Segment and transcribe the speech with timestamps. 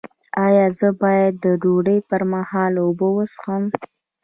[0.45, 3.63] ایا زه باید د ډوډۍ پر مهال اوبه وڅښم؟